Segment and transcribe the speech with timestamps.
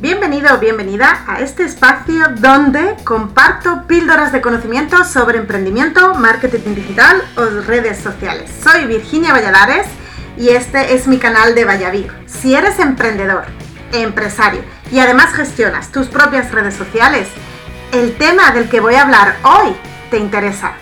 [0.00, 7.20] Bienvenido o bienvenida a este espacio donde comparto píldoras de conocimiento sobre emprendimiento, marketing digital
[7.36, 8.48] o redes sociales.
[8.62, 9.88] Soy Virginia Valladares
[10.36, 12.12] y este es mi canal de Vallavir.
[12.26, 13.46] Si eres emprendedor,
[13.92, 14.62] empresario
[14.92, 17.26] y además gestionas tus propias redes sociales,
[17.92, 19.74] el tema del que voy a hablar hoy
[20.12, 20.74] te interesa.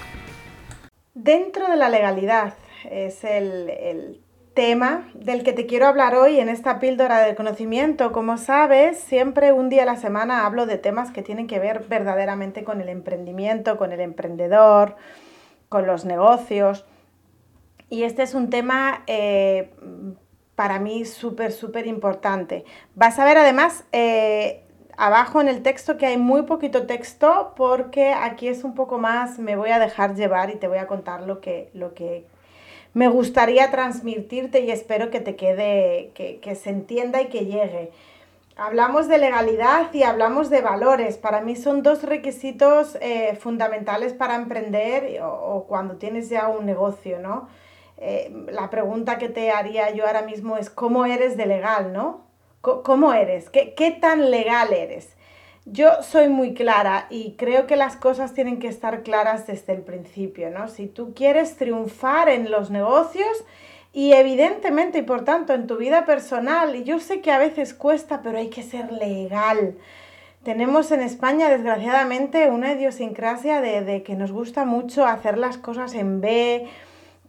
[1.15, 2.53] Dentro de la legalidad
[2.91, 4.21] es el,
[4.57, 8.11] tema del que te quiero hablar hoy en esta píldora del conocimiento.
[8.11, 11.85] Como sabes, siempre un día a la semana hablo de temas que tienen que ver
[11.89, 14.97] verdaderamente con el emprendimiento, con el emprendedor,
[15.69, 16.87] con los negocios.
[17.91, 19.75] Y este es un tema eh,
[20.55, 22.65] para mí súper, súper importante.
[22.95, 24.65] Vas a ver además eh,
[24.97, 29.39] abajo en el texto que hay muy poquito texto porque aquí es un poco más,
[29.39, 32.25] me voy a dejar llevar y te voy a contar lo que, lo que
[32.97, 37.91] me gustaría transmitirte y espero que te quede, que, se entienda y que llegue.
[38.57, 41.19] Hablamos de legalidad y hablamos de valores.
[41.19, 47.19] Para mí son dos requisitos eh, fundamentales para emprender o, cuando tienes ya un negocio,
[47.19, 47.51] ¿no?
[47.99, 52.23] Eh, la pregunta que te haría yo ahora mismo es cómo eres de legal, ¿no?
[52.63, 53.51] ¿Cómo eres?
[53.51, 55.16] ¿Qué, ¿Qué tan legal eres?
[55.69, 59.83] Yo soy muy clara y creo que las cosas tienen que estar claras desde el
[59.83, 60.69] principio, ¿no?
[60.69, 63.45] Si tú quieres triunfar en los negocios
[63.93, 67.75] y evidentemente y por tanto en tu vida personal, y yo sé que a veces
[67.75, 69.77] cuesta, pero hay que ser legal.
[70.45, 75.95] Tenemos en España, desgraciadamente, una idiosincrasia de, de que nos gusta mucho hacer las cosas
[75.95, 76.69] en B,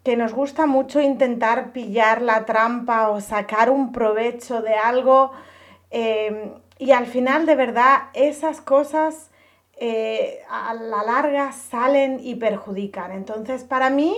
[0.04, 5.32] que nos gusta mucho intentar pillar la trampa o sacar un provecho de algo.
[5.90, 9.30] Eh, y al final, de verdad, esas cosas
[9.80, 13.12] eh, a la larga salen y perjudican.
[13.12, 14.16] Entonces, para mí,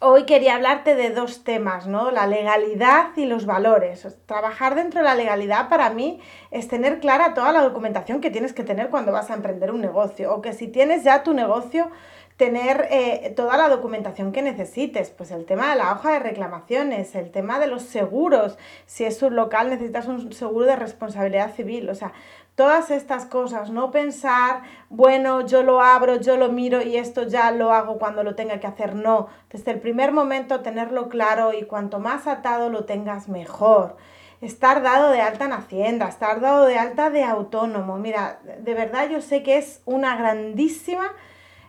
[0.00, 2.10] hoy quería hablarte de dos temas, ¿no?
[2.10, 4.06] La legalidad y los valores.
[4.26, 8.52] Trabajar dentro de la legalidad para mí es tener clara toda la documentación que tienes
[8.52, 10.34] que tener cuando vas a emprender un negocio.
[10.34, 11.90] O que si tienes ya tu negocio,
[12.38, 17.16] tener eh, toda la documentación que necesites, pues el tema de la hoja de reclamaciones,
[17.16, 18.56] el tema de los seguros,
[18.86, 22.12] si es un local necesitas un seguro de responsabilidad civil, o sea,
[22.54, 27.50] todas estas cosas, no pensar, bueno, yo lo abro, yo lo miro y esto ya
[27.50, 31.64] lo hago cuando lo tenga que hacer, no, desde el primer momento tenerlo claro y
[31.64, 33.96] cuanto más atado lo tengas mejor
[34.40, 37.96] estar dado de alta en Hacienda, estar dado de alta de autónomo.
[37.96, 41.10] Mira, de verdad yo sé que es una grandísima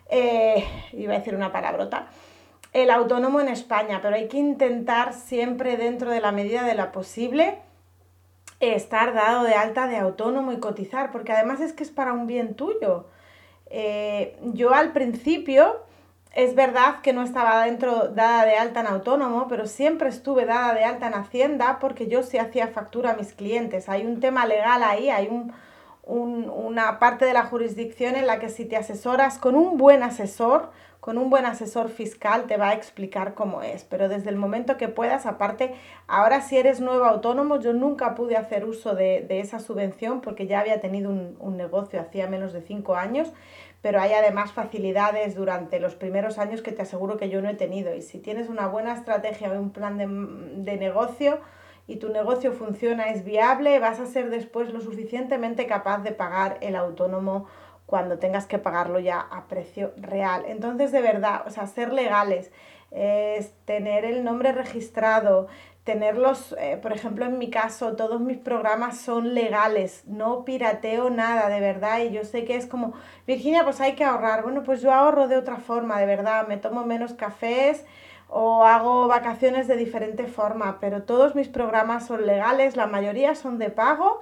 [0.09, 2.07] eh, iba a decir una palabrota,
[2.73, 6.91] el autónomo en España, pero hay que intentar siempre dentro de la medida de lo
[6.91, 7.59] posible
[8.59, 12.27] estar dado de alta de autónomo y cotizar, porque además es que es para un
[12.27, 13.07] bien tuyo.
[13.67, 15.81] Eh, yo al principio
[16.33, 20.73] es verdad que no estaba dentro dada de alta en autónomo, pero siempre estuve dada
[20.73, 23.89] de alta en Hacienda porque yo sí hacía factura a mis clientes.
[23.89, 25.53] Hay un tema legal ahí, hay un,
[26.09, 30.71] una parte de la jurisdicción en la que si te asesoras con un buen asesor,
[30.99, 34.75] con un buen asesor fiscal te va a explicar cómo es, pero desde el momento
[34.75, 35.73] que puedas, aparte,
[36.07, 40.59] ahora si eres nuevo autónomo, yo nunca pude hacer uso de, esa subvención porque ya
[40.59, 43.31] había tenido un, negocio hacía menos de cinco años,
[43.81, 47.53] pero hay además facilidades durante los primeros años que te aseguro que yo no he
[47.53, 47.95] tenido.
[47.95, 50.07] Y si tienes una buena estrategia o un plan de,
[50.69, 51.39] de negocio,
[51.89, 56.59] y tu negocio funciona, es viable, vas a ser después lo suficientemente capaz de pagar
[56.61, 57.47] el autónomo
[57.87, 60.43] cuando tengas que pagarlo ya a precio real.
[60.45, 62.51] Entonces, de verdad, o sea, ser legales,
[62.91, 65.47] es tener el nombre registrado,
[65.83, 71.49] tenerlos, eh, por ejemplo, en mi caso, todos mis programas son legales, no pirateo nada,
[71.49, 72.93] de verdad, y yo sé que es como,
[73.25, 74.43] Virginia, pues hay que ahorrar.
[74.43, 77.83] Bueno, pues yo ahorro de otra forma, de verdad, me tomo menos cafés,
[78.29, 83.57] o hago vacaciones de diferente forma, pero todos mis programas son legales, la mayoría son
[83.57, 84.21] de pago.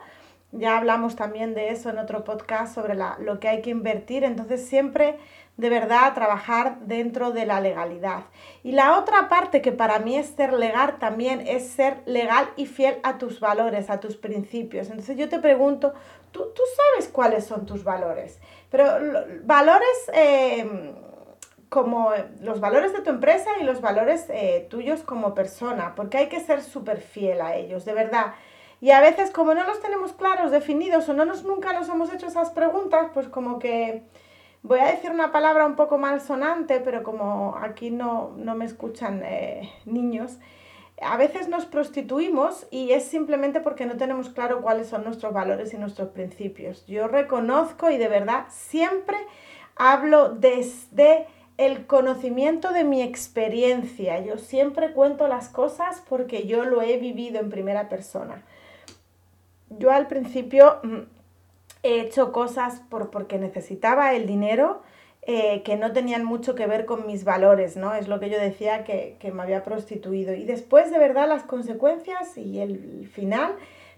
[0.54, 4.24] Ya hablamos también de eso en otro podcast sobre la, lo que hay que invertir,
[4.24, 5.18] entonces siempre
[5.58, 8.24] de verdad trabajar dentro de la legalidad.
[8.64, 12.66] Y la otra parte que para mí es ser legal también es ser legal y
[12.66, 14.90] fiel a tus valores, a tus principios.
[14.90, 15.94] Entonces yo te pregunto,
[16.32, 18.40] ¿tú, tú sabes cuáles son tus valores?
[18.70, 18.86] Pero
[19.44, 20.12] valores...
[20.14, 20.94] Eh,
[21.70, 22.12] como
[22.42, 26.40] los valores de tu empresa y los valores eh, tuyos como persona, porque hay que
[26.40, 28.34] ser súper fiel a ellos, de verdad.
[28.80, 32.14] Y a veces como no los tenemos claros, definidos, o no nos nunca nos hemos
[32.14, 34.04] hecho esas preguntas, pues como que
[34.64, 39.22] voy a decir una palabra un poco malsonante, pero como aquí no, no me escuchan
[39.26, 40.38] eh, niños,
[41.02, 45.74] a veces nos prostituimos y es simplemente porque no tenemos claro cuáles son nuestros valores
[45.74, 46.86] y nuestros principios.
[46.88, 49.18] Yo reconozco y de verdad siempre
[49.76, 54.20] hablo desde el conocimiento de mi experiencia.
[54.20, 58.44] Yo siempre cuento las cosas porque yo lo he vivido en primera persona.
[59.70, 61.00] yo al principio mm,
[61.84, 64.82] he hecho cosas por, porque necesitaba el dinero
[65.24, 67.94] eh, que no tenían mucho que ver con mis valores, ¿no?
[67.94, 70.34] Es lo que yo decía que, que me había prostituido.
[70.34, 73.56] Y después, de verdad, las consecuencias y el final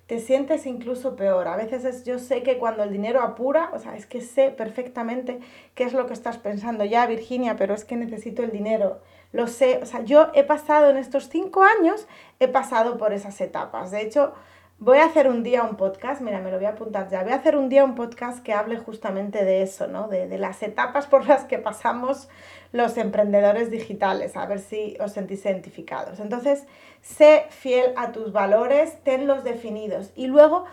[0.10, 1.48] te sientes incluso peor.
[1.48, 4.50] A veces es, yo sé que cuando el dinero apura, o sea, es que sé
[4.50, 5.40] perfectamente
[5.76, 9.02] qué es lo que estás pensando ya, Virginia, pero es que necesito el dinero.
[9.34, 12.08] Lo sé, o sea, yo he pasado en estos cinco años,
[12.40, 13.92] he pasado por esas etapas.
[13.92, 14.34] De hecho,
[14.82, 17.22] Voy a hacer un día un podcast, mira, me lo voy a apuntar ya.
[17.24, 20.08] Voy a hacer un día un podcast que hable justamente de eso, ¿no?
[20.08, 22.30] De, de, las etapas por las que pasamos
[22.72, 26.22] los emprendedores digitales, a ver si os sentís identificados.
[26.22, 26.64] Entonces,
[27.02, 30.64] sé fiel a tus valores, tenlos definidos y luego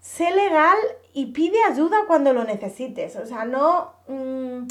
[0.00, 0.76] sé legal
[1.12, 3.14] y pide ayuda cuando lo necesites.
[3.14, 3.92] O sea, no...
[4.08, 4.66] Mmm,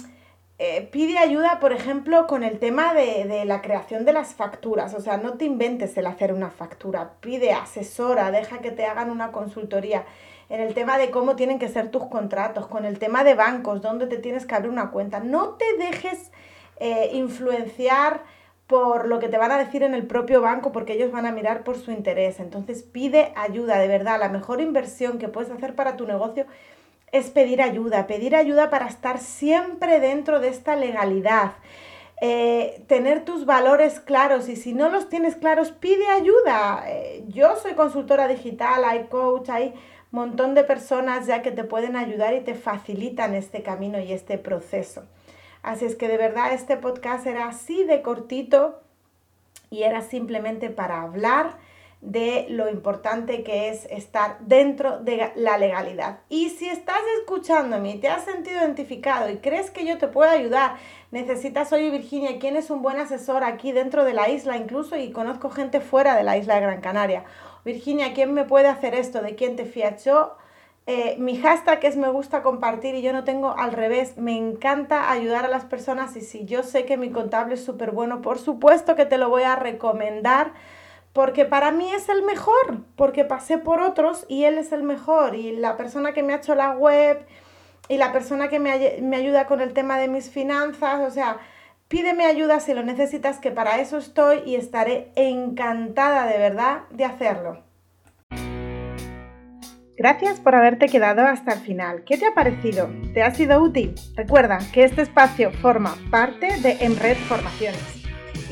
[0.66, 4.94] eh, pide ayuda, por ejemplo, con el tema de, la creación de las facturas.
[4.94, 7.16] O sea, no te inventes el hacer una factura.
[7.20, 10.06] Pide asesora, deja que te hagan una consultoría.
[10.48, 13.82] En el tema de cómo tienen que ser tus contratos, con el tema de bancos,
[13.82, 15.20] dónde te tienes que abrir una cuenta.
[15.20, 16.32] No te dejes
[16.78, 18.24] eh, influenciar
[18.66, 21.34] por lo que te van a decir en el propio banco porque ellos van a
[21.34, 22.40] mirar por su interés.
[22.40, 24.18] Entonces pide ayuda, de verdad.
[24.18, 26.46] La mejor inversión que puedes hacer para tu negocio
[27.14, 31.54] es pedir ayuda, pedir ayuda para estar siempre dentro de esta legalidad.
[32.22, 36.84] Eh, tener tus valores claros y si no los tienes claros, pide ayuda.
[36.88, 39.76] Eh, yo soy consultora digital, hay coach, hay
[40.10, 44.40] montón de personas ya que te pueden ayudar y te facilitan este camino y este
[44.40, 45.04] proceso.
[45.62, 48.82] Así es que de verdad este podcast era así de cortito
[49.70, 51.58] y era simplemente para hablar
[52.04, 56.20] de lo importante que es estar dentro de la legalidad.
[56.28, 60.30] Y si estás escuchándome y te has sentido identificado y crees que yo te puedo
[60.30, 60.76] ayudar,
[61.12, 64.98] necesitas, oye Virginia, ¿quién es un buen asesor aquí dentro de la isla incluso?
[64.98, 67.24] Y conozco gente fuera de la isla de Gran Canaria.
[67.64, 69.22] Virginia, ¿quién me puede hacer esto?
[69.22, 70.04] ¿De quién te fías?
[70.04, 70.36] Yo,
[70.88, 74.18] eh, mi hashtag es me gusta compartir y yo no tengo al revés.
[74.18, 77.92] Me encanta ayudar a las personas y si yo sé que mi contable es súper
[77.92, 80.52] bueno, por supuesto que te lo voy a recomendar
[81.14, 85.36] porque para mí es el mejor, porque pasé por otros y él es el mejor.
[85.36, 87.26] Y la persona que me ha hecho la web
[87.88, 91.38] y la persona que me, me ayuda con el tema de mis finanzas, o sea,
[91.88, 97.06] pídeme ayuda si lo necesitas, que para eso estoy y estaré encantada de verdad de
[97.06, 97.64] hacerlo.
[99.96, 102.04] Gracias por haberte quedado hasta el final.
[102.04, 102.90] ¿Qué te ha parecido?
[103.14, 103.94] ¿Te ha sido útil?
[104.16, 108.03] Recuerda que este espacio forma parte de Enred Formaciones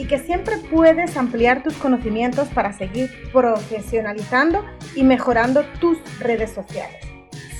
[0.01, 4.65] y que siempre puedes ampliar tus conocimientos para seguir profesionalizando
[4.95, 7.05] y mejorando tus redes sociales.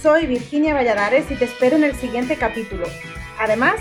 [0.02, 2.88] Soy Virginia Valladares y te espero en el siguiente capítulo.
[3.40, 3.76] Además,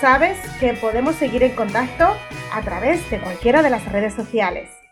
[0.00, 2.06] sabes que podemos seguir en contacto
[2.52, 4.83] a través de cualquiera de las redes sociales.